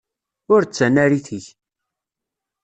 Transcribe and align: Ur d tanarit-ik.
Ur 0.53 0.61
d 0.63 0.69
tanarit-ik. 0.77 1.45